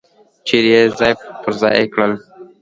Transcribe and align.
چیرې 0.47 0.69
یې 0.73 0.81
ځای 0.97 1.13
پر 1.41 1.53
ځای 1.61 1.83
کړل. 1.93 2.11